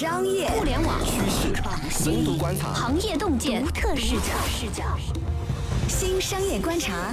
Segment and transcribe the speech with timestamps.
[0.00, 1.52] 商业、互联网趋势、
[1.90, 4.32] 深度观察、行业洞见、独特视角。
[4.48, 4.82] 视角。
[5.88, 7.10] 新商业观察，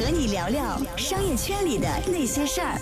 [0.00, 2.76] 和你聊聊商业圈里的那些事儿。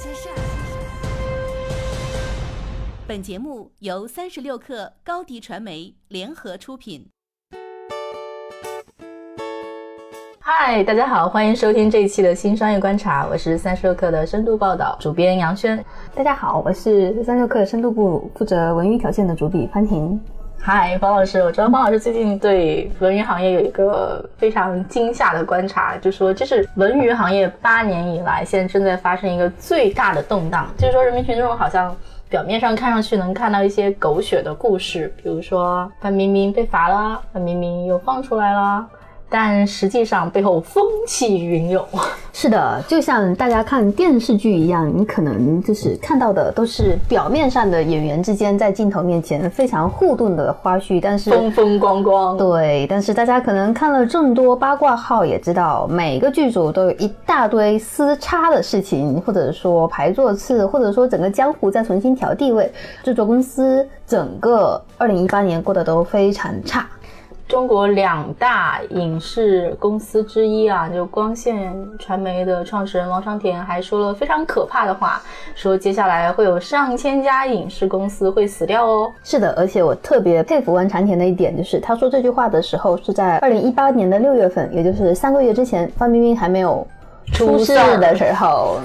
[3.07, 7.07] 本节目由三十六克高低传媒联合出品。
[10.55, 15.82] 嗨，大家好，欢迎收听这一期的新商业观察，我是三十六氪的深度报道主编杨轩。
[16.14, 20.20] 大家好，我是三十六氪深度部负责文娱条线的主笔潘婷。
[20.61, 31.97] 嗨，方老师，我知道方老师最近对文娱行业有一个非常惊吓的观察，就说这是文娱行业八年以来现在正在发生一个最大的动荡，就是说人民群众好像
[32.28, 38.87] 表面上看上去能看到一些狗血的故事，比如说范冰冰被罚了，范冰冰又放出来了。
[39.32, 41.82] 但实际上背后风起云涌。
[42.34, 52.36] 是的，就像大家看电视剧一样，你可能就是看到的都是表面上的演员之间在镜头面前非常互动的花絮，但是风风光光。
[52.36, 66.89] 对，但是大家可能看了众多八卦号，也知道每个剧组都有一大堆私叉的事情，或者说排座次，或者说整个江湖在重新调地位，制作公司整个二零一八年过得都非常差。
[67.53, 75.20] 中国两大影视公司之一啊，就光线传媒的创始人王长田还说了非常可怕的话，
[75.55, 79.12] 说接下来会有上千家影视公司会死掉哦。
[79.23, 86.86] 是的，而且我特别佩服王长田的一点就是，他说这句话的时候是在二零一八年的六月份，也就是三个月之前，范冰冰还没有
[87.34, 88.78] 出事的时候。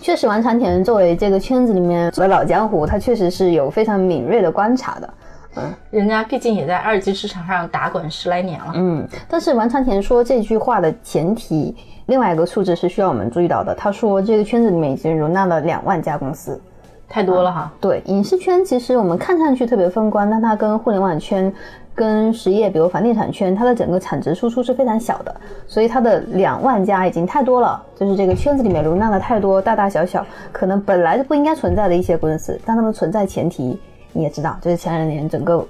[0.00, 5.12] 确实，王长田作为这个圈子里面的老江湖，他确实是有非常敏锐的观察的。
[5.54, 8.72] 嗯，人家毕竟也在二级市场上打滚十来年了。
[8.74, 13.74] 嗯，但是王长田说这句话的前提，另外一个数字是需要我们注意到的。
[13.74, 16.58] 他说这个圈子里面已经容纳了两万家公司，
[17.06, 17.70] 太多了哈。
[17.80, 21.52] 对，影视圈其实我们看上去特别风光，但它跟互联网圈、
[21.94, 25.34] 跟实业，比如房地产圈，它的整个产值输出是非常小的。
[25.66, 33.78] 所以它的两万家已经太多了，就是这个圈子里面容纳了太多大大小小可能本来就不应该存在的一些公司，但它们存在前提。
[34.12, 35.66] 你也知道，就是前两年整个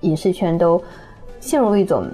[0.00, 0.82] 影视圈都
[1.40, 2.04] 陷入一种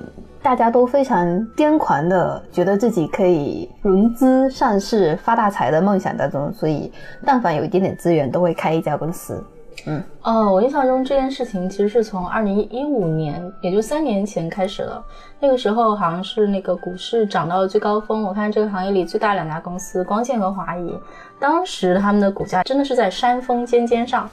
[0.43, 1.27] 大家都非常
[1.57, 6.91] 癫狂的，觉得自己可以融资上市发大财的梦想当中，所以
[7.25, 9.43] 但凡有一点点资源，都会开一家公司。
[9.87, 15.03] 嗯，哦，我印象中这件事情其实是从二零一五年，也就三年前开始了。
[15.39, 20.93] 那个时候好像是那个股市涨到了最高峰，我看这个行业里最大两家公司光线和华谊，
[21.39, 24.29] 当时他们的股价真的是在山峰尖尖上。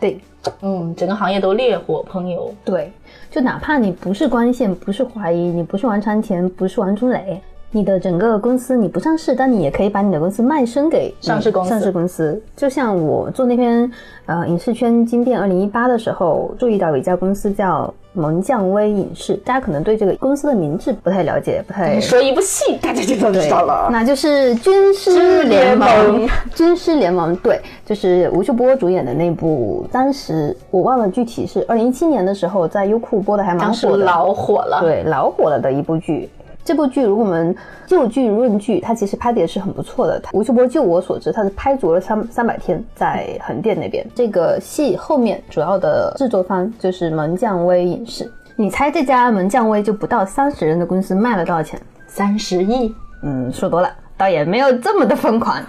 [0.00, 0.18] 对，
[0.62, 2.52] 嗯，整个行业都烈火烹油。
[2.64, 2.90] 对，
[3.30, 7.40] 就哪怕你不是光线，不是华谊，你不是王传田，不是王春磊，
[7.72, 11.70] 你的整个公司你不上市，但你也可以把你的公司卖身给上市公司。
[11.70, 13.90] 上市公司，就像我做那篇
[14.26, 17.92] 呃影视圈惊变二零一八的时候，注意到有一家公司叫。
[18.12, 23.88] 蒙降威影视，大家可能对这个公司的名字不太了解，不太你说一部戏，大家就都知道了。
[23.88, 25.88] 那就是《军师联盟》。
[26.52, 29.86] 军师联盟，对，就是吴秀波主演的那部。
[29.92, 34.80] 当时我忘了具体是二零一七年的时候，在优酷播的，还蛮火的，老火了。
[34.80, 36.28] 对，老火了的一部剧。
[36.70, 37.52] 这部剧，如果我们
[37.84, 40.22] 就剧论剧，它其实拍的也是很不错的。
[40.32, 44.06] 吴秀波，就我所知，他是拍足了三三百天，在横店那边。
[44.14, 48.32] 这个戏后面主要的制作方就是门将威影视。
[48.54, 51.80] 你猜这家门将威就不到三十人的公司卖了多少钱？
[52.06, 52.94] 三十亿？
[53.24, 55.60] 嗯，说多了，倒也没有这么的疯狂，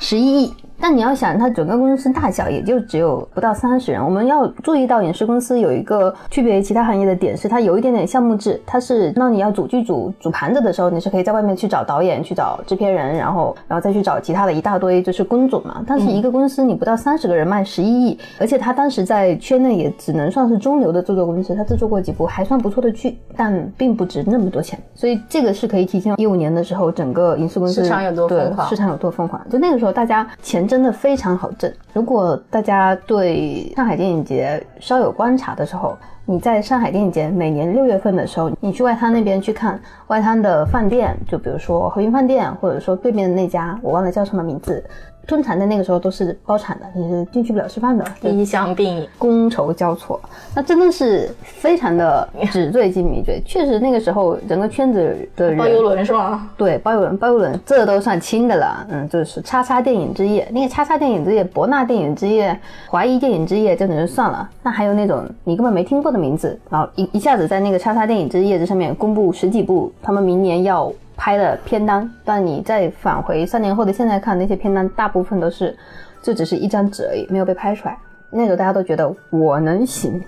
[0.00, 0.52] 十一亿。
[0.80, 4.02] 但你要想，它整个公司大小也就只有不到三十人。
[4.02, 8.60] 我们要注意到，影视公司有一个区别于其他行业的点是，它有一点点项目制。
[8.64, 15.82] 它是当你要组剧组、组盘子的时候，你是可以在外面去找导演、去找制片人，然后，然后再去找其他的一大堆就是工种嘛。
[15.84, 24.78] 但是一个公司你不到三十个人卖十一亿，而且他当时在圈内也只能算是中流的制作公司，他制作过几部还算不错的剧，但并不值那么多钱。
[24.94, 29.44] 所以这个是可以体现一五年的时候整个影视公司市场有多疯狂，市场有多疯狂。
[29.50, 30.67] 就那个时候大家钱。
[30.68, 31.72] 真的非常好挣。
[31.94, 44.84] 如果大家对上海电影节稍有观察的时候，你在上海电影节每年六月份的时候，你去外滩那边去看外滩的饭店，就比如说和平饭店，或者说对面的那家，我忘了叫什么名字。
[45.28, 48.02] 通常在那个时候都是包产的，你是进去不了吃饭的。
[48.22, 50.18] 衣香鬓影，觥筹交错，
[50.56, 53.22] 那真的是非常的纸醉金迷。
[53.22, 56.48] 对，确实那个时候整个圈子的人包邮轮是吧？
[56.56, 58.86] 对，包邮轮，包邮轮，这都算轻的了。
[58.88, 64.48] 嗯，就是叉叉电影之夜，那个叉叉电影之夜、博纳电影之夜、华谊电影之夜，这种就算了。
[64.62, 70.90] 那还有那种你根本没听过的名字，然后一一下子在那个叉叉电影之夜这上面公布十几部，他们明年要。
[71.18, 75.76] 拍的片单，但你再返回三年后的现在看那些片单，大部分都是，
[76.22, 77.98] 就只是一张纸而已，没有被拍出来。
[78.30, 80.22] 那时候大家都觉得我能行，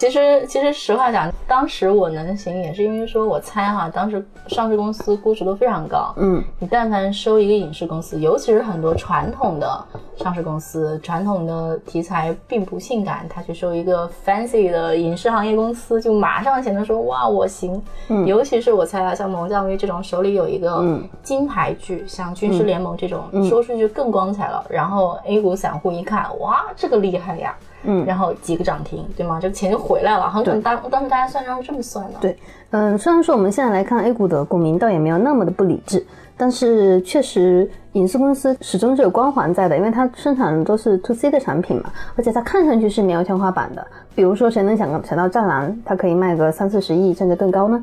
[0.00, 6.14] 其实，其实实话讲，当时我能行，也是因为说，我猜哈，当时上市公司估值都非常高。
[6.16, 9.84] 嗯，你但凡收一个影视公司，尤其是很多传统的
[10.16, 17.78] 上市公司，传统的题材并不性感，他去收一个 fancy 的影视行业公司，就马上显得说哇，我行。
[18.08, 20.82] 嗯，尤其是我猜啊，像蒙教育这种手里有一个
[21.22, 24.64] 金牌剧，像军师联盟这种，说出去更光彩了。
[24.70, 27.54] 然后 A 股散户一看，哇，这个厉害呀。
[27.82, 29.38] 嗯，然后几个涨停，对吗？
[29.40, 30.28] 这个钱就回来了。
[30.28, 32.18] 好像当当时大家算账是这么算的。
[32.20, 32.36] 对，
[32.70, 36.04] 嗯，虽然说我们现在来看 A 股的股民倒也没有那么的不理智，
[36.36, 43.86] 但是确实影视公司始终是有光环在的，因为它生产的都是 To C 的产品嘛，而且它看上去是没有天花板的。
[44.14, 47.82] 比如说，谁能想想到《战狼》它可以卖个三四十亿甚至更高呢？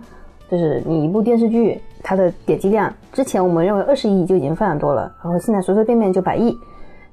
[0.49, 6.55] 就是你一部电视剧，它的点击量之前我们认为二十亿就已经非常多了，然后现在随随便便就百亿。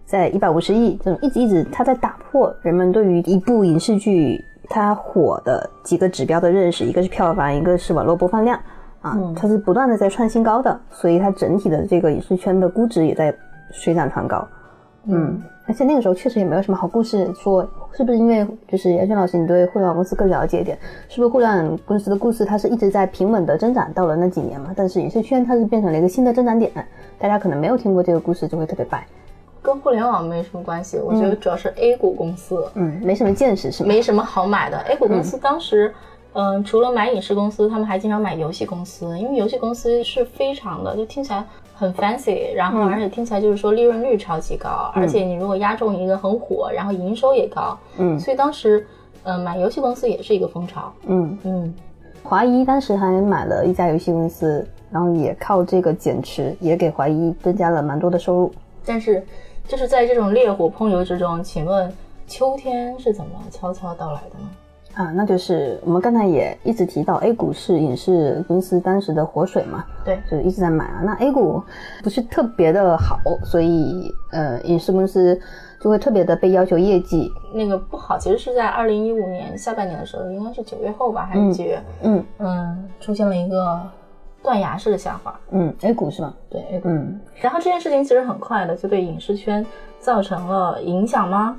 [0.06, 8.58] 在一百五十亿这种一直一直，它在打破人们对于一部影视剧它火的几个指标的认识，一个是票房，一个是网络播放量
[9.00, 13.34] 啊，它是不断的在创新高的，所以它整体的这个影视圈的估值也在
[13.70, 14.46] 水涨船高。
[15.06, 20.78] 嗯，而且那个时候确实也没有什么好故事说，是不是因为就是严轩老师你对互联网公司更了解一点，
[21.08, 24.72] 是不是互联网公司的故事它是一直在平稳的增长到了那几年嘛？
[24.74, 26.70] 但是影视圈它是变成了一个新的增长点，
[27.18, 29.06] 大家可能没有听过这个故事就会特别白。
[29.64, 33.88] 跟互联网没什么关系，我觉得主要是 A 股公司，嗯，没什么见识是吗？
[33.88, 34.76] 没什么好买的。
[34.80, 35.94] A 股公司当时，
[36.34, 48.86] 嗯，除了买影视公司，他们还经常买游戏公司，因为游戏公司是非常的，就听起来很 fancy，然后而且听起来就是说利润率超级高，而且你如果押中一个很火，然后营收也高，嗯，所以当时，
[49.22, 51.74] 嗯，买游戏公司也是一个风潮，嗯嗯。
[52.22, 58.52] 华谊当时还买了一家游戏公司，然后也靠这个减持，也给华谊增加了蛮多的收入，
[58.84, 59.24] 但是。
[59.66, 61.90] 就是在这种烈火烹油之中，请问
[62.26, 64.48] 秋天是怎么悄悄到来的呢？
[64.94, 71.02] 啊，那就是我们刚才也一直提到 A 股是影视公司当时的活水嘛，对，就一直在买啊。
[71.04, 71.60] 那 A 股
[72.02, 75.40] 不是特别的好，所以呃，影视公司
[75.80, 77.32] 就会特别的被要求业绩。
[77.52, 81.82] 那个不好，其实是在二零一五年下半年的时候，应该是九月后吧，还是几月？
[82.02, 83.80] 嗯嗯，出现了一个。
[84.44, 86.32] 断崖式的下滑，嗯，A 股是吧？
[86.50, 86.88] 对，A 股。
[86.88, 89.64] 嗯，然后这件事情其实很快的就对影视圈
[89.98, 91.56] 造成了影响吗？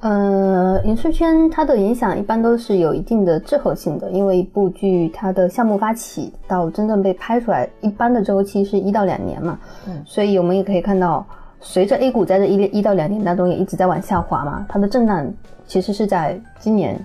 [0.00, 9.58] 呃，影视圈它的影响一般都是有一定的滞后性的，因为一部剧它的项目发起到真正被拍出来，一般的周期是一到两年嘛。
[9.86, 11.24] 嗯，所以我们也可以看到，
[11.60, 15.32] 随着 A 股在这一一到两年当中也一直在往下滑嘛，它的震荡
[15.66, 17.00] 其实是在今年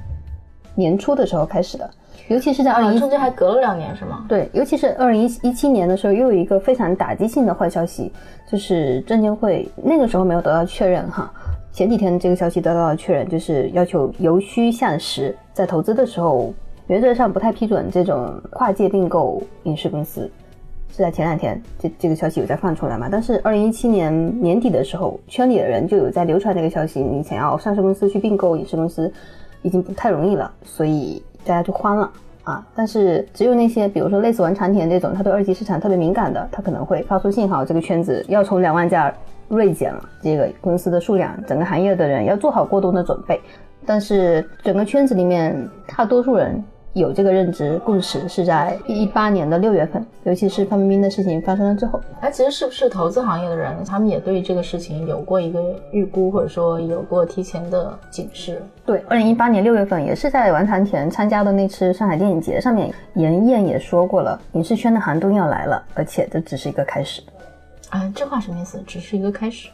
[0.75, 1.89] 年初的时候开始的。
[2.27, 4.25] 尤其是在二零中间还隔了两年是吗？
[4.29, 8.11] 对，尤其是二零一一七年的时候，又有一个非常打击性的坏消息，
[8.49, 11.31] 就是证监会那个时候没有得到确认哈。
[11.73, 16.53] 前几天这个消息得到了确认，就是要求由虚向实，在投资的时候
[16.87, 20.29] 原则上不太批准这种跨界并购影视公司。
[20.93, 23.07] 是在前两天这这个消息有在放出来嘛？
[23.11, 29.11] 但是二零一七年年底的时候，圈里的人就有在流传这个消息，你想要上市公司去并购影视公司，
[29.61, 31.21] 已经不太容易了，所以。
[31.45, 32.11] 大家就慌了
[32.43, 32.65] 啊！
[32.75, 39.13] 但是只有那些，比如说类似文长田这种，他对二级市场特别敏感的，他可能会发出信号，这个圈子要从两万家
[39.47, 43.39] 锐减了，这个公司的数量，整个行业的人要做好过冬的准备。
[43.85, 46.63] 但是整个圈子里面，大多数人。
[46.93, 52.01] 有这个认知共识是在一八年的六月份，尤其是范冰冰的事情发生了之后。
[52.19, 58.61] 哎，其实是不是投资行业的人，他们也对这个事情有过一个预估，或者说有过提前的警示？
[58.85, 67.21] 对，二零一八年六月份也是在完谈田参加的那次上海电影节上面，严燕也说过了，影视圈的寒冬要来了，而且这只是一个开始。
[67.89, 68.83] 啊，这话什么意思？
[68.85, 69.69] 只是一个开始？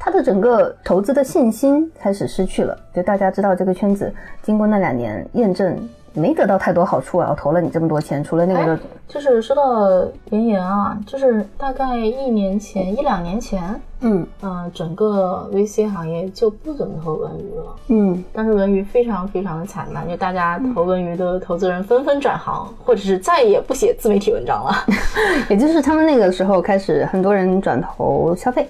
[0.00, 2.76] 他的整个投资的信心开始失去了。
[2.92, 5.78] 就大家知道这个圈子，经过那两年验证。
[6.16, 7.28] 没得到太多好处啊！
[7.30, 14.26] 我投了你这么多钱，除了那个，就是说到妍妍啊，就是大概一年前、一两年前，嗯。
[14.42, 24.72] 嗯，整个 VC 行业就不怎么投文娱了，嗯，但是文娱非常非常的惨淡，就大家投文娱的投资人纷纷转行，或者是再也不写自媒体文章了，
[25.50, 28.68] 也就是他们那个时候开始，很多人转投消费，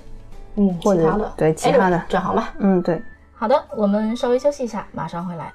[0.56, 1.32] 嗯，其他的。
[1.36, 2.02] 对其他的。
[2.08, 3.00] 转行吧，嗯，对，
[3.34, 5.52] 好的，我们稍微休息一下，马上回来。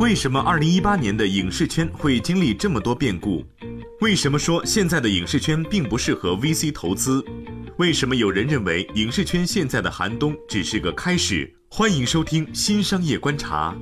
[0.00, 3.44] 为什么二零一八年的影视圈会经历这么多变故？
[4.00, 7.22] 为什么说现在的影视圈并不适合 VC 投资？
[7.76, 11.54] 为什么有人认为影视圈现在的寒冬只是个开始？
[11.70, 13.76] 欢迎收听新商业观察。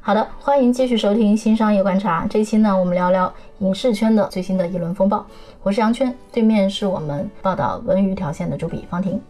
[0.00, 2.26] 好的，欢迎继续收听新商业观察。
[2.30, 5.26] 这期呢，我们聊聊影视圈的最新的一轮风暴。
[5.62, 9.20] 我是杨圈，对面是我们报道文娱条线的主笔方婷。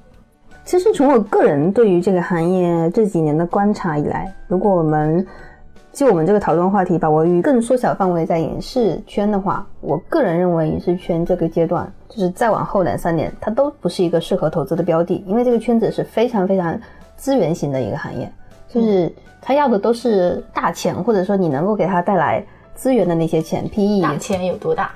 [0.65, 5.25] 其实从我个人对于这个行业这几年的观察以来，如果我们
[5.93, 16.81] 就我们这个讨论话题把我与更缩小范围在影视圈的话，我个人认为影视圈这个阶段，就是再往后两三年，它都不是一个适合投资的标的，因为这个圈子是非常非常
[17.15, 18.29] 资源型的一个行业，
[18.69, 22.43] 就是他要的都是大钱，或者说你能够给他带来
[22.75, 24.91] 资源的那些钱，PE 大钱有多大？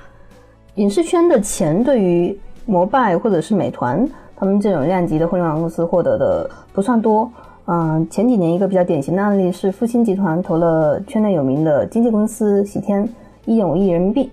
[0.75, 4.09] 影视圈的钱对于摩拜或者是美团。
[4.39, 7.29] 他们这种量级的互联网公司获得的不算多，
[7.65, 13.07] 嗯，前几年一个比较典型的案例是复星集团投了圈内有名的经纪公司喜天
[13.43, 14.31] 一点五亿人民币，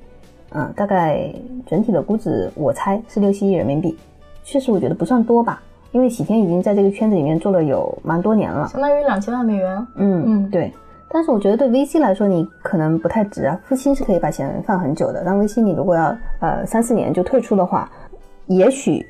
[0.52, 1.28] 嗯，大概
[1.66, 3.98] 整体的估值我猜是六七亿人民币，
[4.44, 5.60] 确实我觉得不算多吧，
[5.90, 10.72] 因为喜天已经在这个圈子里面做了有蛮多年了，相当于两千万美元，嗯嗯，对，
[11.10, 17.90] 但是我觉得对 VC 来说你可能不太值啊，复星是可以把钱放很久的，但 VC 你如果要呃三四年就退出的话，
[18.46, 19.04] 也许。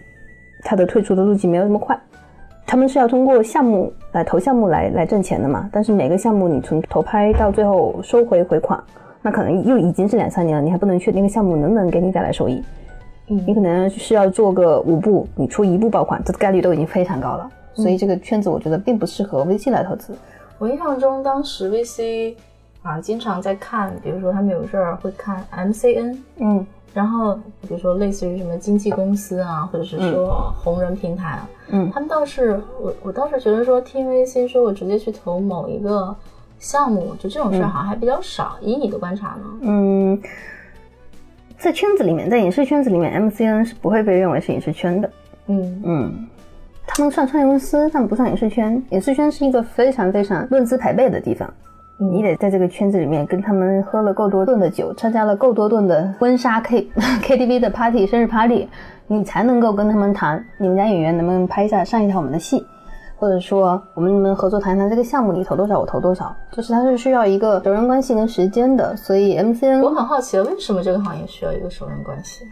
[0.69, 1.97] 它的退出的路径没有那么快，
[2.67, 5.71] 他们是要通过项目来投项目来来挣钱的嘛？
[5.73, 8.83] 但是每个项目你从投拍到最后收回回款，
[9.23, 12.61] 那可能又已经是两三年了，你还不能确定那个项目能不能给你带来收益。
[13.29, 17.49] 嗯，你可能是要做个五步，你出一步爆款，这概率都已经非常高了。
[17.75, 20.13] 所以这个圈子我觉得并不适合 VC 来投资。
[20.59, 22.35] 我印象中当时 VC
[22.83, 26.67] 啊经常在看，比如说他们有事儿会看 MCN，嗯。
[26.97, 36.17] 然后，比如说类似于什么经纪公司啊，或者是说红人平台啊，嗯，他们倒是我我倒是觉得说听 VC 说我直接去投某一个
[36.59, 38.57] 项目，就这种事儿好像还比较少。
[38.63, 39.45] 以你的观察呢？
[39.61, 40.19] 嗯，
[41.59, 45.11] 在圈子里面，在影视圈子里面，MCN 是不会被认为是影视圈的。
[45.49, 46.27] 嗯嗯，
[46.87, 48.83] 他们算创业公司，但不算影视圈。
[48.89, 51.53] 影视圈是一个非常非常论资排辈的地方。
[51.99, 56.87] 你得在这个圈子里面跟他们喝了够多顿的酒，参加了够多顿的婚纱 K
[57.23, 58.69] K T V 的 party 生日 party，
[59.07, 62.67] 你才能够跟他们谈你们家演员能不能拍一下上一下我们的戏，
[63.17, 68.95] 或者说我们能不能合作谈谈这个项目你投多少我投多少，就是它是需要一个熟人关系跟时间的。
[68.95, 72.45] 所以 M C N 我很好奇，为什么这个行业需要一个熟人关系？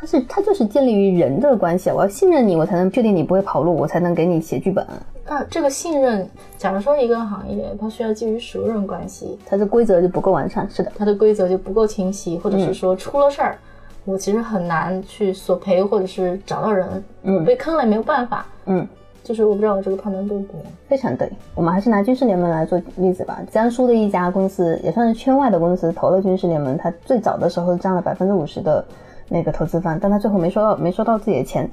[0.00, 4.86] 它是它就是建立于人的关系，我要信任你，我才能确定你不会跑路，我才能给你写剧本。
[5.26, 6.26] 那这个信任，
[6.56, 13.58] 假如说一个行业它需要基于熟人关系，它的规则就不够完善，是的，它的规则就不够清晰，或者是说出了事儿，
[14.04, 18.86] 我其实很难去索赔，或者是找到人，嗯，被坑了也没有办法，嗯，
[19.24, 21.28] 就是我不知道我这个判断对不对，非常对。
[21.56, 28.84] 我们还是拿军事联盟来做例子吧，江苏的一家公司也算是圈外的公司，投了军事联盟，它最早的时候占了百分之五十的。
[29.28, 31.68] 那个投资方，但他最后没收到，没收到自己的钱，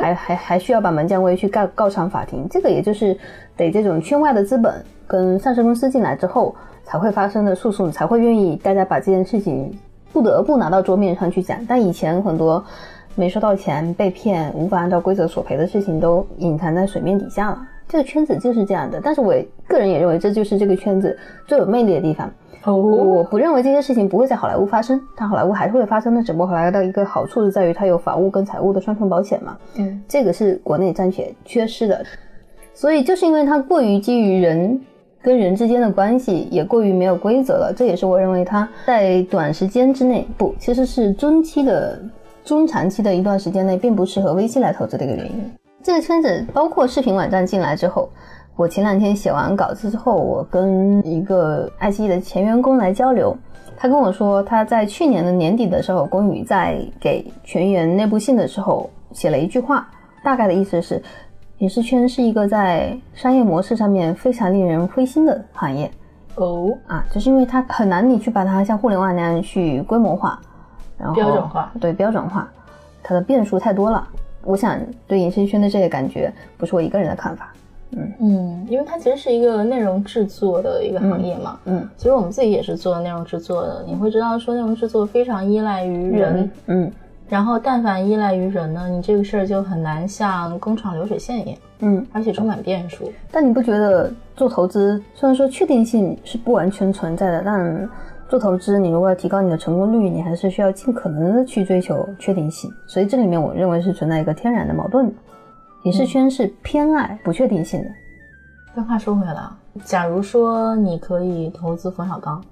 [0.00, 2.46] 还还还需要把门将威去告告上法庭。
[2.50, 3.16] 这个也就是
[3.56, 9.72] 得这种圈外的资本跟上市公司进来之后才会发生的诉讼，才会愿意大家把这件事情
[10.12, 11.58] 不得不拿到桌面上去讲。
[11.66, 12.64] 但以前很多
[13.14, 17.58] 没收到钱、被骗、无法按照规则索赔的事情都隐藏在水面底下了。
[17.88, 19.00] 这个圈子就是这样的。
[19.02, 19.34] 但是我
[19.66, 22.30] 个人也认为，这就是这个圈子最有魅力的地方。
[22.76, 26.22] 我不认为这些事情不会在好莱坞发生，但好莱坞还是会发生的。
[26.22, 32.04] 只不过好莱坞的一个好处是在于它有法务跟财务的双重保险嘛，嗯，这个是国内暂且缺失的。
[32.74, 34.80] 所以就是因为它过于基于人
[35.20, 37.74] 跟人之间的关系，也过于没有规则了。
[37.76, 42.00] 这也是我认为它在短时间之内不，其实是中期的、
[42.44, 45.52] 中长期的一段时间内，并不适合 VC 来投资的一个原因。
[45.82, 48.08] 这个圈子包括视频网站进来之后。
[48.58, 53.32] 我前两天写完稿子之后，我跟一个爱奇艺的前员工来交流，
[53.76, 59.88] 他跟我说，他在去年的年底的时候，龚宇在给全员内部信的时候写了一句话，
[60.24, 61.00] 大概的意思是，
[61.58, 65.88] 影视圈是一个在商业模式上面非常令人灰心的行业。
[66.34, 70.36] 哦，啊，就是因为它很难你去把它像互联网那样去规模化，
[70.98, 72.50] 然后标准化，对标准化，
[73.04, 74.04] 它的变数太多了。
[74.42, 77.52] 我想对影视圈的这个感觉，不是我一个人的看法。
[77.92, 81.58] 嗯嗯，因为它其实是一个内容制作的一个行业嘛。
[81.64, 83.84] 嗯，其实我们自己也是做内容制作的。
[83.86, 86.50] 你会知道说内容制作非常依赖于人。
[86.66, 86.92] 嗯，
[87.28, 91.58] 然后但凡依赖于人呢，你这个事儿就很难像工厂流水线一样。
[91.80, 93.10] 嗯，而且充满变数。
[93.30, 97.88] 但你不觉得做投资虽然说确定性是不完全存在的，但
[98.28, 102.70] 做投资你如果要提高你的成功率，你还是需要尽可能的去追求确定性。
[102.86, 105.12] 所以这里面我认为是存在一个天然的矛盾的。
[105.88, 107.88] 影视圈是偏爱不确定性的。
[108.76, 109.42] 但话说回来，
[109.86, 112.44] 假如说你可以投资冯小刚，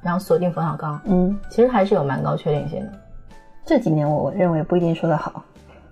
[0.00, 2.90] 然后锁定冯小刚，嗯，其实还是有蛮高确定性的。
[3.66, 5.44] 这几年我认为不一定说得好，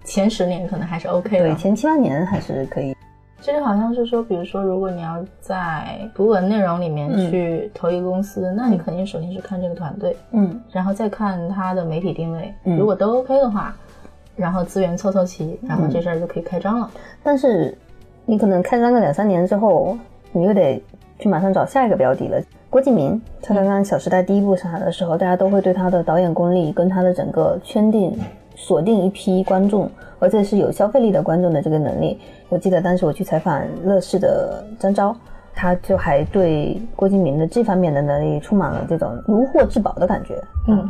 [0.02, 2.97] 前十年可能还是 OK 的，对，前七八年还是可以。
[3.43, 13.76] 其实好像是说，比如说，如果你要在图文内容里面去投一个公司，那你肯定首先是看这个团队，嗯，然后再看它的媒体定位，如果都 OK 的话。
[14.36, 16.90] 然后资源凑凑齐，然后这事儿就可以开张了。
[17.22, 17.76] 但是
[18.24, 19.96] 你可能开张个两三年之后，
[20.32, 20.82] 你又得
[21.18, 22.40] 去马上找下一个标的了。
[22.70, 28.18] 郭敬明，他刚刚《小时代》第一部上来的时候，大家都会对他的导演功力跟他的整个圈定、
[28.54, 32.18] 锁定一批观众，而且是有消费力的观众的这个能力。
[32.48, 35.14] 我记得当时我去采访乐视的张昭，
[35.54, 40.42] 他就还对郭敬明的这方面的能力充满了这种如获至宝的感觉。
[40.68, 40.88] 嗯，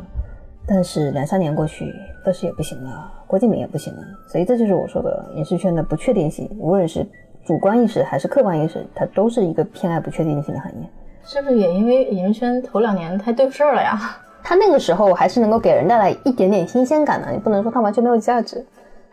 [0.67, 1.93] 但是两三年过去，
[2.25, 7.07] 乐视也不行了，郭敬明也不行了，所以这就是我说的影视圈的不确定性，无论是
[7.45, 10.89] 主观意识还是客观意识，它都是一个偏爱不确定性的行业。
[11.25, 13.99] 是不是也因为影视圈头两年太对事儿了呀？
[14.45, 18.65] 他那个时候还是能够给人带来一点点新鲜感的，你不能说他完全没有价值。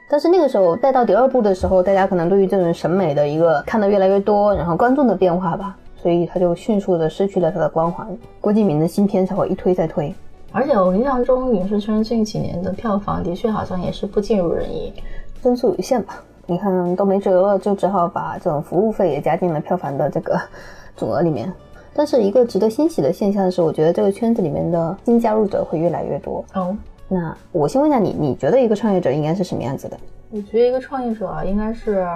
[0.10, 8.08] 但是那个时候带到第二部的时候，大家可能对于这种审美的一个看的越来越多，然后观众的变化吧，所以他就迅速的失去了他的光环。
[8.42, 10.12] 郭敬明的新片才会一推再推。
[10.52, 14.92] 而且我印象中，影视圈近几年的票房的确好像也是不尽如人意，
[15.42, 16.24] 增速有限吧？
[16.48, 20.40] 你看都没辙了，就只好把这种服务费也加进了票房的这个
[20.98, 21.52] 总额里面。
[21.94, 26.44] 但是一个值得欣喜的现象是，我觉得这个圈子里面的新加入者会越来越多。
[26.56, 26.76] 哦，
[27.08, 29.98] 那我先问一下你，你觉得一个创业者应该是什么样子的？
[30.32, 32.08] 我觉得一个创业者应该是。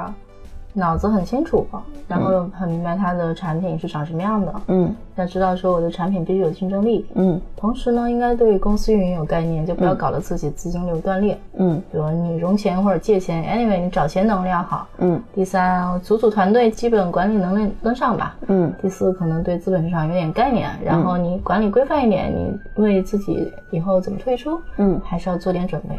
[0.73, 1.65] 脑子很清楚，
[2.07, 25.95] 然后很明白他的产品是长什么样的，嗯，要知道说我的产品必须有竞争力，嗯，同时呢，应该对公司运营有概念，就不要搞得自己资金流断裂，嗯，比如你融钱或者借钱，anyway，你找钱能力要好，嗯，第三，组组团队基本管理能力跟上吧，嗯，第四，可能对资本市场有点概念，然后你管理规范一点，你为自己以后怎么退出，嗯，还是要做点准备，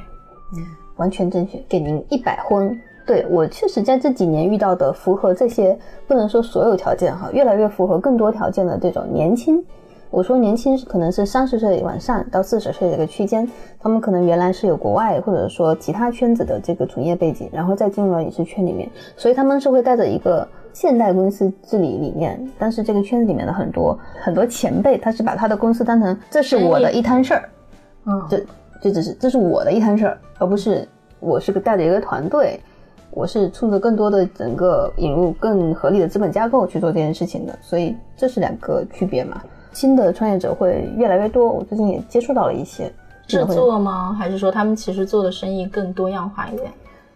[0.56, 0.66] 嗯，
[0.96, 2.76] 完全正确，给您一百分。
[3.06, 9.62] 对我确实在这几年遇到的符合这些不能说所有条件哈，越来越符合更多条件的这种年轻。
[10.10, 22.40] 我说年轻是可能是三十岁往上到四十岁的一个区间，他们可能原来是有国外或者说其他圈子的这个从业背景，然后再进入到影视圈里面，所以他们是会带着一个现代公司治理理念。
[22.56, 27.48] 但是这个圈子里面的很多很多前辈，他是把他的公司当成这是我的一摊事儿，
[28.06, 28.40] 嗯，这
[28.80, 30.86] 这只是这是我的一摊事儿，而不是
[31.18, 32.60] 我是个带着一个团队。
[33.14, 39.40] 我是冲着更多的整个引入更合理的资本架构去做这件事情的，所以这是两个区别嘛。
[39.72, 42.92] 新的创业者会越来越多，我最近也接触到了一些
[43.26, 44.12] 制作吗？
[44.12, 46.70] 还是说他们其实做的生意更多样化一点？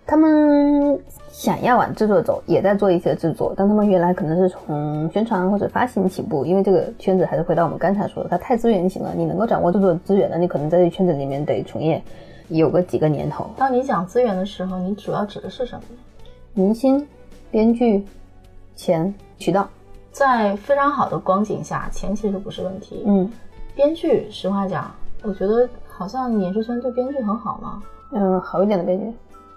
[0.06, 0.98] 他们
[1.30, 9.12] 想要往制作走，也在做一些制作，但他们原来可能是从宣传或者发行起步，因为这个圈子还是回到我们刚才说的，它太资源型了。
[9.16, 12.02] 你能够掌握制作资源的，你可能在这圈子里面得从业。
[12.48, 13.50] 有个几个年头。
[13.56, 15.82] 当你讲资源的时候，你主要指的是什么？
[16.54, 17.06] 明星、
[17.50, 18.04] 编剧、
[18.74, 19.68] 钱、渠道。
[20.10, 23.04] 在非常好的光景下，钱其实不是问题。
[23.06, 23.30] 嗯，
[23.76, 24.90] 编剧，实话讲，
[25.22, 27.82] 我觉得好像影视圈对编剧很好嘛。
[28.12, 29.12] 嗯，好一点的编剧。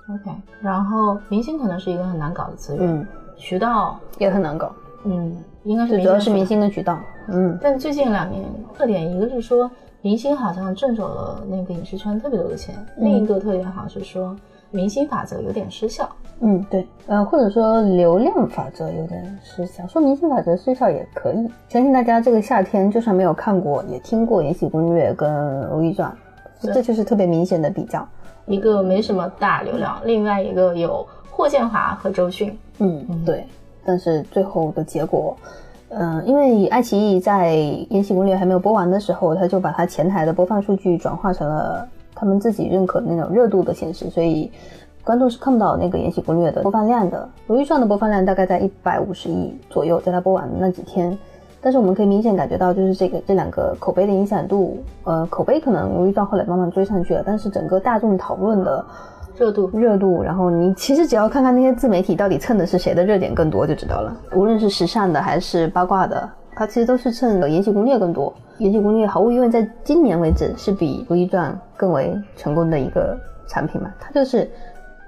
[0.10, 0.30] OK，
[0.62, 2.86] 然后明星可能是一个很难搞的资源。
[2.86, 4.72] 嗯，渠道也很难搞。
[5.06, 7.00] 嗯，应该是主要是明星的渠道。
[7.30, 8.44] 嗯，但最近两年
[8.76, 9.72] 特点，一个是说。
[10.02, 14.36] 明星好像挣走了那个影视圈特别多的钱，另一个特别好像是说
[14.72, 16.10] 明星法则有点失效。
[16.40, 19.86] 嗯，对，呃，或者说流量法则有点失效。
[19.86, 21.48] 说明星法则失效也可以。
[21.70, 25.32] 相信大家这个夏天就算没有看过，也听过《延禧攻略》跟
[25.68, 26.12] 《如懿传》，
[26.74, 28.04] 这就是特别明显的比较。
[28.48, 32.58] 一个没什么大流量，另外一个有霍建华和周迅。
[32.80, 33.46] 嗯，对，
[33.86, 35.38] 但是最后的结果。
[35.94, 37.50] 嗯，因为爱奇艺在
[37.90, 44.50] 《延禧攻略》还没有播完的时候，他就把他前台的播放数据转化成了他们自己认可的那种热度的显示，所以
[45.04, 47.18] 观众是看不到那个《延禧攻略》的播放量的。
[47.46, 51.18] 《如懿传》的播放量大概在一百五十亿左右，在它播完的那几天。
[51.60, 58.86] 但是我们可以明显感觉到，就是这个这两个口碑的影响度，呃，口碑可能《如懿传》后来慢慢追上去了，但是整个大众讨论的。
[59.38, 64.16] 热度，热度，然后你其实只要看看那些自媒体到底蹭的是谁的热点更多就知道了。
[64.34, 68.32] 无论是时尚的还是八卦的，它其实都是蹭的《延禧攻略》更多。
[68.64, 73.18] 《延禧攻略》毫无疑问在今年为止是比《如懿传》更为成功的一个
[73.48, 73.92] 产品嘛？
[74.00, 74.48] 它就是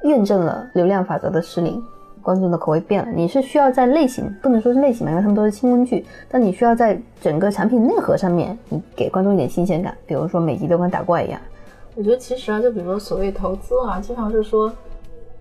[0.03, 1.79] 验证了流量法则的失灵，
[2.21, 3.11] 观众的口味变了。
[3.13, 11.39] 你是需要在类型，不能说是类型嘛，因为他们都是轻温剧，但你需要在整个产品内核上面，你给观众一点新鲜感，比如说每集都跟打怪一样。
[11.95, 14.71] 我觉得其实啊，就比如说所谓投资啊，经常是说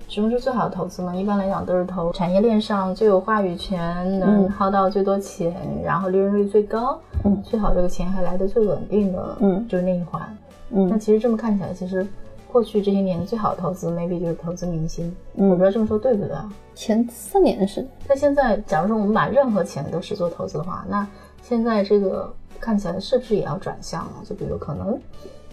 [0.06, 1.16] 什么是最好的投资呢？
[1.16, 10.20] 一般来讲都是投产业链上最有话语权，能薅到最多钱，然后利润率最高，嗯，最好这个钱还来的最稳定的，嗯，就是那一环。
[10.68, 12.06] 嗯，那其实这么看起来，其实
[12.50, 15.14] 过去这些年最好的投资，maybe 就是投资明星。
[15.36, 16.52] 嗯，我不知道这么说对不对啊？
[16.74, 17.86] 前三年是。
[18.06, 21.06] 那现在，假如说我们把任何钱都视作投资的话，那
[21.40, 24.12] 现在这个看起来是不是也要转向了？
[24.22, 25.00] 就比如可能。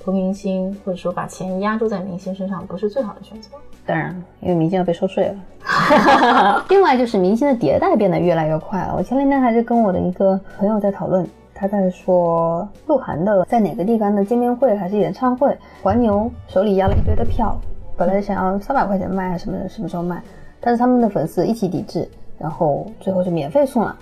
[0.04, 3.50] 投明星，或者说把钱压注在明星身上，不是最好的选择。
[3.86, 6.66] 当然，因为明星要被收税了。
[6.70, 8.96] 另外就是明星的迭代变得越来越快了。
[8.96, 17.60] 我前两天还是跟我的一个朋友在讨论，他在说鹿晗的在哪个地方的见面会还是演唱会，黄牛手里压了一堆的票，
[17.98, 20.22] 本来想要三百块钱卖，什么什么时候卖，
[20.60, 22.08] 但是他们的粉丝一起抵制，
[22.38, 23.96] 然后最后就免费送了。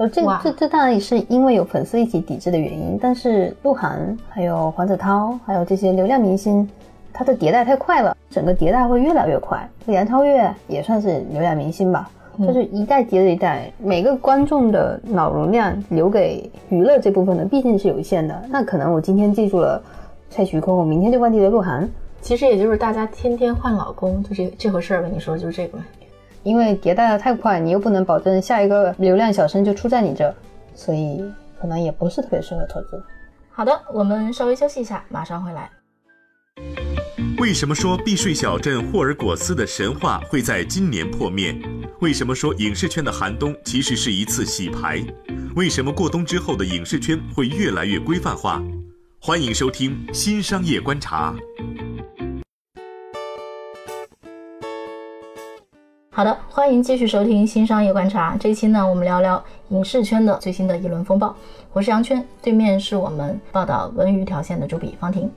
[0.00, 6.66] 呃，这这这当然也是因为有粉丝一起抵制的原因，但是鹿晗还有黄子韬还有这些流量明星。
[7.12, 9.68] 他的迭代太快了，整个迭代会越来越快。
[9.88, 18.42] 杨超越也算是流量明星吧，就是一代接着一代，每个观众的脑容量留给娱乐这部分的毕竟是有限的。
[18.48, 19.82] 那可能我今天记住了
[20.30, 21.86] 蔡徐坤，我明天就忘记了鹿晗。
[22.22, 25.08] 其实也就是大家天天换老公，就这这回事儿吧。
[25.12, 25.78] 你说就是这个，
[26.42, 30.34] 因为迭代的太快，你又不能保证下一个流量小生就出在你这，
[30.74, 31.22] 所以
[31.60, 33.02] 可能也不是特别适合投资。
[33.50, 35.70] 好的，我们稍微休息一下，马上回来。
[37.38, 41.54] 为什么说避税小镇霍尔果斯的神话会在今年破灭？
[42.00, 45.04] 为什么说影视圈的寒冬其实是一次洗牌？
[45.54, 48.62] 为什么过冬之后的影视圈会越来越规范化？
[49.20, 51.34] 欢迎收听《新商业观察》。
[56.12, 58.34] 好的，欢迎继续收听《新商业观察》。
[58.38, 61.32] 这一期呢，我们聊聊影视圈的最新的一轮风暴。
[61.72, 65.30] 我是杨圈，对面是我们报道文娱条线的主笔方婷。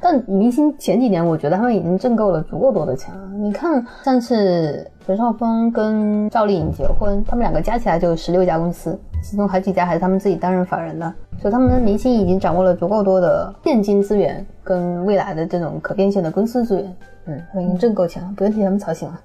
[0.00, 3.28] 但明星前几年，我觉得他们已经挣够了足够多的钱了。
[3.38, 16.96] 你看上次陈少峰跟赵丽颖结婚，他们两个加起来就十六家公司，其中好几家还是他们自己担任法人的，所以他们的明星已经掌握了足够多的现金资源跟未来的这种可变现的公司资源。
[17.24, 19.20] 嗯，他们已经挣够钱了，不用替他们操心了。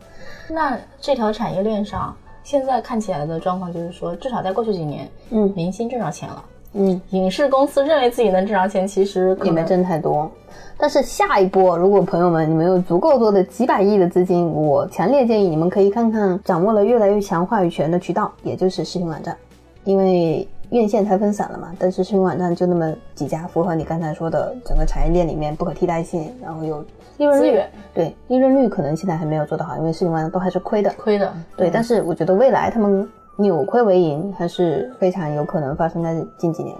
[0.49, 6.43] 那这条产业链上，现在看起来的状况就是说，至少在过去几年，嗯，明星挣着钱了。
[6.73, 10.29] 嗯，影视公司认为自己能挣着钱，其实也没挣太多。
[10.75, 19.37] 但是下一波，如果朋友们你们有足够多的几百亿的资金，我强烈建议你们可以看看掌握了越来越强话语权的渠道，也就是视频网站。
[19.83, 26.83] 因为院线太分散了嘛，但是视频网站就那么几家，符合你刚才说的整个产业链里面不可替代性，然后有
[27.17, 27.61] 利润率。
[27.93, 30.93] 对，利润率可能现在还没有做得好，因为视频网站都还是亏的。
[30.97, 31.33] 亏的。
[31.55, 33.07] 对，但是我觉得未来他们。
[33.35, 36.77] 扭亏为盈还是非常有可能发生在近几年。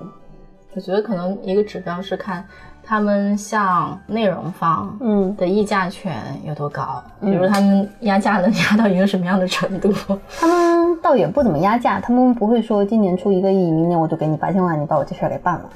[0.75, 2.45] 我觉得可能一个指标是看
[2.83, 6.15] 他们向内容方嗯的议价权
[6.45, 9.91] 有多高，比如他们压价能压到一个什么样的程度。
[10.37, 15.67] 他们倒也不怎么压价，他们不会说今年出一个亿，明年我就给你八千万，你把我这事儿给办了。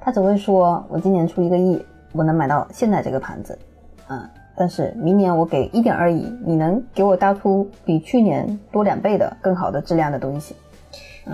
[0.00, 3.58] 他只会说我今年出一个亿，我能买到现在这个盘子，
[4.10, 4.28] 嗯。
[4.56, 10.54] 但是明年我给一点二亿，你能给我搭出比去年多两倍的更好的质量的东西？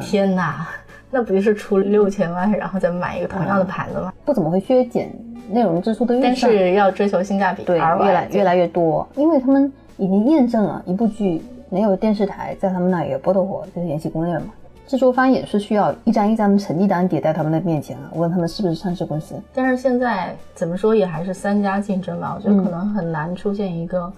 [0.00, 0.68] 天哪，
[1.10, 4.12] 那不就是出六千万，然后再买一个同样的盘子吗？
[4.24, 5.10] 不怎么会削减
[5.50, 14.46] 内容支出的预算，但是要追求性价比，对，越来越来越多，因为他们已经验证了一部剧没有电视台在他们那也播得火，就是《延禧攻略》嘛。
[14.87, 19.35] 制作方也是需要一张一张的成绩单叠在他们的面前啊，问他们是不是上市公司。
[19.53, 24.12] 但是现在怎么说也还是三家竞争吧，我觉得可能很难出现一个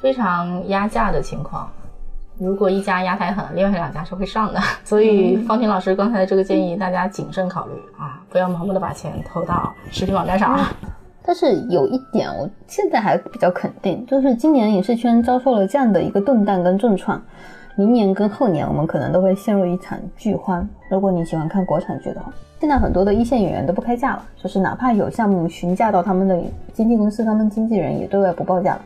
[0.00, 1.68] 非常压价的情况。
[2.38, 4.60] 如果一家压太狠，另外两家是会上的。
[4.84, 10.70] 所以方婷老师刚才的这个建议，大家谨慎考虑啊，不要盲目的把钱投到视频网站上啊。
[11.24, 17.20] 但是有一点，我现在还比较肯定，就是今年影视圈遭受了这样的一个动荡跟重创。
[17.78, 20.66] 明年跟后年，我们可能都会陷入一场剧荒。
[20.88, 26.40] 如果你喜欢看国产剧的话，现在很多的一线演员都不开价了，就是哪怕有项目询价到他们的
[26.72, 28.80] 经纪公司，他们经纪人也对外不报价了，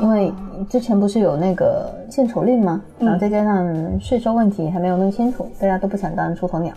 [0.00, 0.32] 因为
[0.70, 2.80] 之前不是有那个限酬令吗？
[2.98, 6.72] 然后再加上税收问题还没有弄清楚，大家都不想当出头鸟，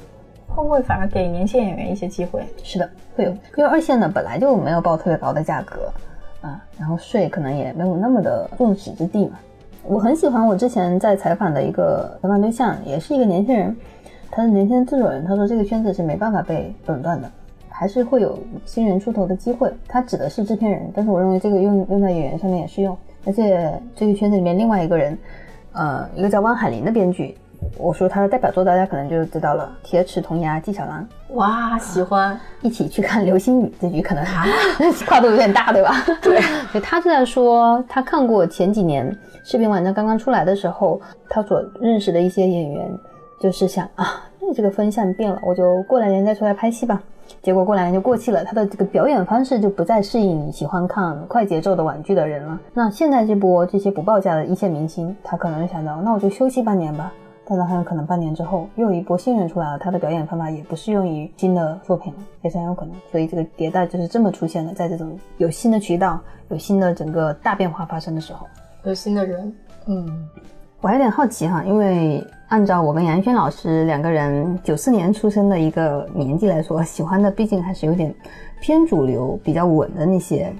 [0.49, 2.43] 会不会反而给年轻演员一些机会？
[2.63, 5.89] 是的，会有，因为二线呢本来就没有报特别高的价格
[6.41, 9.39] 啊，然后税可能也没有那么的众矢之的嘛。
[9.87, 13.75] 我很喜欢我之前在采访的一个采访对象，也是一个年轻人，
[14.31, 15.23] 他是年轻制作人。
[15.23, 17.29] 他说这个圈子是没办法被垄断的，
[17.69, 19.71] 还是会有新人出头的机会。
[19.87, 22.97] 他指的是制片人，但是我认为这个用用在演员上面也适用。
[23.25, 25.17] 而且这个圈子里面另外一个人，
[25.73, 27.37] 呃，一个叫汪海林的编剧。
[27.77, 31.07] 我说他的代表作，大家可能就知道了，《铁齿铜牙纪晓岚》。
[31.35, 32.39] 哇，喜欢！
[32.61, 34.23] 一起去看《流星雨》这局，可能
[35.05, 35.95] 跨度有点大，对吧？
[36.21, 36.39] 对。
[36.71, 40.99] 所以他就在说，他看过前几年视频网站刚刚出来的时候，
[41.29, 42.89] 他所认识的一些演员，
[43.39, 47.01] 就是想啊，那这个风向变了，我就过两年再出来拍戏吧。
[47.41, 52.59] 结果过两年就过气了，他的这个表演方式就不再适应你喜欢看快节奏的网剧的人了。
[52.73, 57.11] 那现在这波这些不报价的一线明星，他可能想到，那我就休息半年吧。
[57.47, 62.95] 但是很有可能半年之后又有一波新人出来了，他的表演方法也不适用于新的作品了，也是很有可能。
[63.11, 68.47] 所以这个迭代就是这么出现的，在这种有新的渠道、有新的整个大变化发生的时候，
[68.83, 69.55] 有新的人，
[69.85, 70.27] 嗯，
[70.81, 78.13] 我还有点好奇哈，因为按照我跟杨轩老师两个人九四年出生的一个年纪来说，喜欢的毕竟还是有点
[78.59, 80.51] 偏主流、比较稳的那些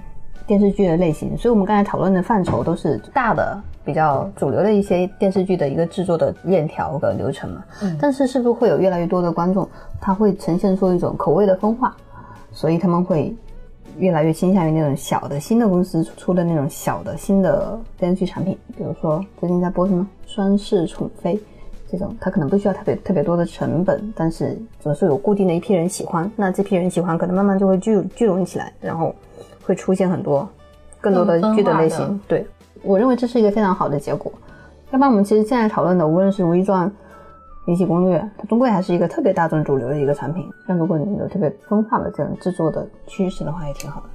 [0.46, 3.60] 电视剧的类型，所以我们刚才讨论的范畴都是大的。
[3.86, 9.66] 比较主流的一些电视剧的一个制作的链条的流程嘛，嗯，但是是不是会有越来越多的观众，
[10.00, 11.96] 他会呈现出一种口味的分化，
[12.50, 13.32] 所以他们会
[13.96, 21.36] 越来越倾向于那种小的新的公司出的那种小的新的电视剧产品，比如说最近在播什么《双世宠妃》
[21.88, 29.14] 这种，它可能不需要特别特别多的成本，但是总是有固定的一批人喜欢，那这批人喜欢可能慢慢就会聚聚拢起来，然后
[29.64, 30.48] 会出现很多
[31.00, 32.44] 更多的剧的类型，对。
[32.86, 34.32] 我认为这是一个非常好的结果，
[34.92, 36.86] 要不然我们其实现在讨论的，无论是《如懿传》
[37.66, 40.48] 《延禧攻略》，它终归还是一个特别大众主流的一个产品。
[40.68, 44.06] 但如果你有特别分化的这种制作的趋势的话，也挺好的，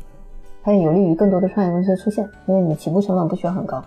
[0.64, 3.84] 它也有利于更多的创业公司出现，因为你起步成本不需要很高。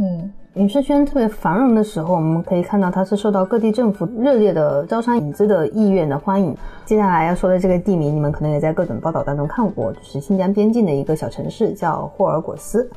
[0.00, 6.56] 嗯，影视圈特别繁荣的时候，我们可以看到它是受到各地政府热烈的招商引资的意愿的欢迎。
[6.86, 12.88] 接下来要说的这个地名，你们可能也在各种报道当中看过，就是新疆边境的一个小城市，叫霍尔果斯。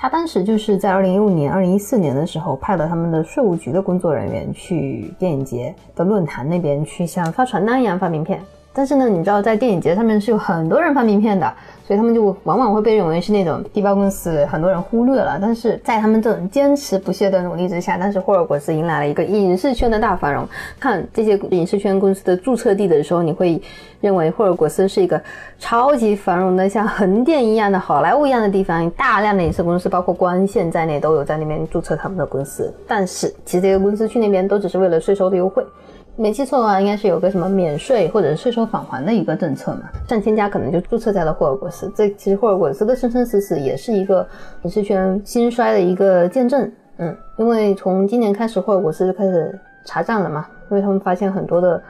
[0.00, 8.40] 他当时就是在二零一五年、二零一四年的时候，派了他们的税务局的工作人员去电影节的论坛那边去像发传单一样发名片。
[8.72, 11.52] 但是呢，你知道在电影节上面是有很多人发名片的。
[11.88, 15.38] 所以他们就往往会被认为是那种地包公司，很多人忽略了。
[15.40, 20.46] 但是在他们这种坚持不懈的努力之下，但是霍尔果斯迎来了一个影视圈的大繁荣。
[20.78, 23.58] 看这些影视圈公司的注册地的时候，你会
[24.02, 25.18] 认为霍尔果斯是一个
[25.58, 28.90] 超级繁荣的，像横店一样的好莱坞一样的地方。
[28.90, 32.70] 大量的影视公司，包括光线在内，都有在那边注册他们的公司。
[32.86, 35.64] 但是其实这些公司去那边都只是为了税收的优惠。
[36.18, 39.82] 没记错的话，应该是有个什么免税或者税收返还的一个政策嘛？
[40.08, 41.88] 上千家可能就注册在了霍尔果斯。
[41.94, 44.26] 这其实霍尔果斯的生生死死也是一个
[44.62, 46.68] 影视圈兴衰的一个见证。
[46.96, 51.80] 嗯，因为从今年开始，霍尔果斯就开始查账了嘛，因为他们发现很多的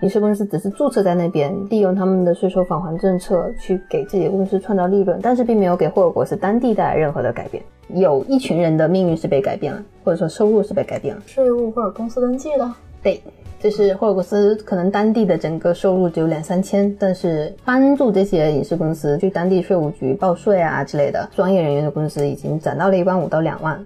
[0.00, 7.62] 影视公司只是注册在那边，利用他们的税收返还政策去给自己的公司创造利润，但是并没有给霍尔果斯当地带来任何的改变。
[7.90, 11.22] 有一群人的命运是被改变了，或者说收入是被改变了。
[11.24, 12.68] 税务或者公司登记的，
[13.00, 13.22] 对。
[13.58, 23.84] 就是霍尔果斯可能当地的整个收入只有两三千，但是帮助这些影视公司去当地税务局报税啊之类的专业人员的工资已经涨到了一万五到两万，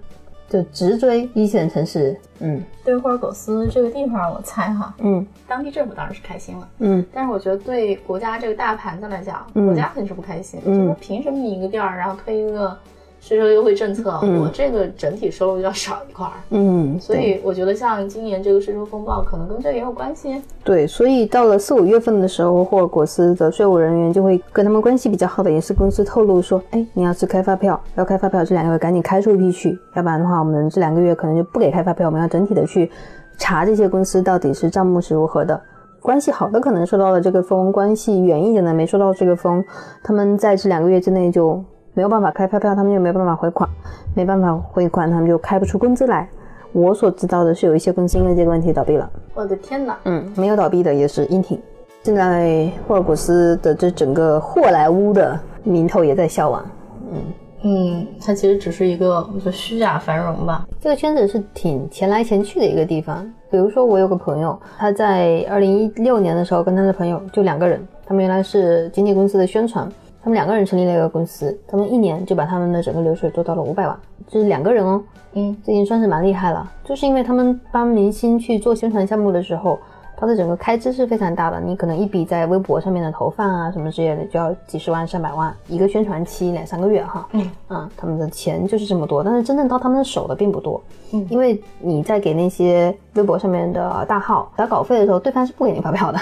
[0.49, 2.15] 就直追一线城市。
[2.39, 12.77] 嗯，对霍尔果斯这个地方，我猜哈，嗯，当地政府当然是开心了，嗯，但是我觉得对国家这个大盘子来讲，国家肯定是不开心，嗯，凭什么你一个店儿然后推一个？
[13.21, 20.41] 税收优惠政策，我这个整体收入要少一块儿，嗯，所以我觉得像今年这个税收风暴，可能跟这也有关系。
[20.63, 32.89] 对，所以到了四五月份的时候，霍尔果斯的税务人员就会跟他们关系比较好的影视公司透露说，哎，你要是开发票，要开发票，这两个月赶紧开出一批去，要不然的话，我们这两个月可能就不给开发票，我们要整体的去
[33.37, 35.61] 查这些公司到底是账目是如何的。
[36.01, 39.63] 关系好的可能收到了这个风，关系远一点的没收到这个风，
[40.03, 41.63] 他们在这两个月之内就。
[41.93, 43.69] 没有办法开发票，他们就没办法回款，
[44.15, 46.27] 没办法回款，他们就开不出工资来。
[46.71, 49.09] 我所知道的是，有一些公司因为这个问题倒闭了。
[49.33, 49.97] 我的天哪！
[50.05, 51.59] 嗯，没有倒闭的也是英挺。
[52.03, 56.65] 现在霍尔果斯的这整个霍莱坞的名头也在消亡。
[57.11, 57.19] 嗯
[57.63, 60.65] 嗯，它其实只是一个我觉得虚假繁荣吧。
[60.79, 63.29] 这个圈子是挺钱来钱去的一个地方。
[63.51, 69.87] 比如说，我有个朋友，他在二零一六年的时候跟他的朋友就两个人，他们原来是经纪公司的宣传。
[70.23, 75.03] 他们两个人成立了一个公司，他们一年就把他们的整个流水做到了五百万，就是两个人哦，
[75.33, 76.71] 嗯，这已经算是蛮厉害了。
[76.83, 79.79] 就是因为他们帮明星去做宣传项目的时候，
[80.15, 90.79] 他的整个开支是非常大的，你可能一笔在微博上面的投放啊什么之类的，就要几十万上百万，一个宣传期两三个月哈，嗯，啊，他们的钱就是这么多，但是真正到他们的手的并不多，
[91.13, 96.19] 嗯，因为你在给那些微博上面的大号打稿费的时候，对方是不给你发票的，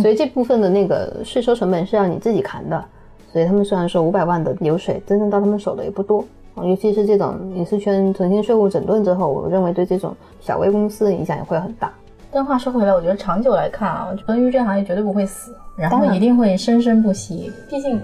[0.00, 2.84] 所以这部分的那个税收成本是要你自己扛的。
[3.32, 6.64] 所以他们虽然说五百万的流水，真正到他们手的也不多啊。
[6.64, 11.92] 尤其是这种影视圈重新税务整顿之后，我认为对这种小微公司的影响也会很大。
[12.32, 17.52] 但话说回来，我觉得长久来看啊，文娱这行业绝对不会死，然后一定会生生不息。
[17.68, 18.00] 毕竟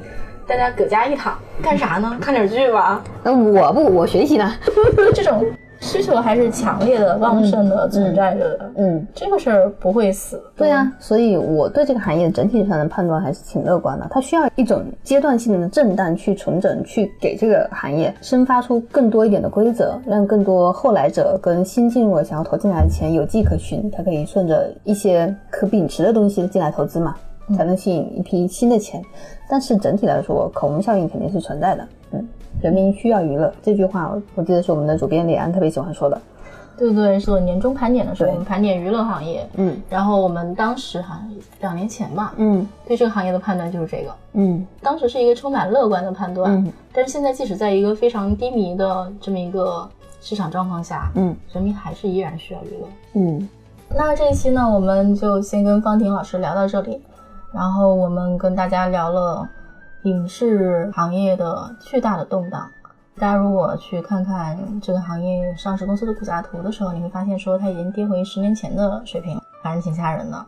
[0.46, 2.16] 大家搁家一躺干啥呢？
[2.20, 3.02] 看点剧吧。
[3.22, 4.52] 那我不，我学习呢。
[5.14, 5.44] 这种。
[5.86, 8.70] 需求还是强烈的、旺盛的存在着的。
[8.74, 10.42] 嗯，这个事儿不会死。
[10.56, 14.08] 对啊，所以我对这个行业整体上的判断还是挺乐观的。
[14.10, 27.14] 它需要一种阶段性的震荡去重整，去给这个行业生发出更多一点的规则，让更多后来者跟新进入的想要投进来的钱有迹可循，它可以顺着一些可秉持的东西进来投资嘛，
[27.54, 29.02] 才能吸引一批新的钱。
[29.48, 31.88] 但是整体来说，口红效应肯定是存在的。
[32.12, 32.28] 嗯，
[32.60, 36.20] 人民需要娱乐这句话，我记得是我们的主编李安特别喜欢说的。
[36.78, 41.30] 对对，是我年终盘点的时候，我们盘点娱乐行业，嗯然后我们当时好像
[41.60, 44.14] 两年前吧，嗯对这个行业的判断就是这个。
[44.34, 49.88] 嗯当时是一个充满乐观的判断，嗯但是现在即使在一个非常低迷的这么一个
[50.20, 52.88] 市场状况下，嗯人民还是依然需要娱乐。
[53.14, 53.48] 嗯
[53.88, 57.00] 那这一期呢，我们就先跟方婷老师聊到这里，
[57.56, 59.48] 然后我们跟大家聊了
[60.02, 62.70] 影视行业的巨大的动荡。
[63.18, 70.44] 大家如果去看看这个行业上市公司的股价图的时候，你会发现说它已经跌回十年前的水平了，反正挺吓人的。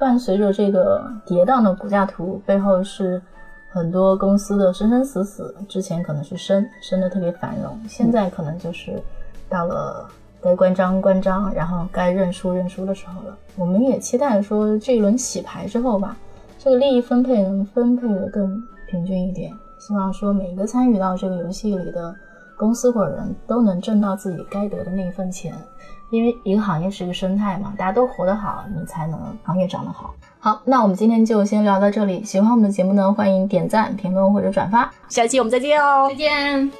[0.00, 3.22] 伴随着这个跌宕的股价图，背后是
[3.70, 5.54] 很多公司的生生死死。
[5.68, 9.00] 之前可能是生生的特别繁荣，现在可能就是
[9.48, 10.04] 到了
[10.42, 13.38] 该关张关张，然后该认输认输的时候了。
[13.54, 16.16] 我们也期待说这一轮洗牌之后吧，
[16.62, 19.50] 这个利益分配能分配的更平均一点。
[19.78, 22.14] 希望说每一个参与到这个游戏里的
[22.54, 25.54] 公司或者人都能挣到自己该得的那一份钱，
[26.10, 30.14] 因为一个行业是一个生态嘛，大家都活得好，你才能行业长得好。
[30.38, 32.22] 好，那我们今天就先聊到这里。
[32.22, 34.92] 喜欢我们的节目呢，欢迎点赞、评论或者转发。
[35.08, 36.79] 下期我们再见哦，再见。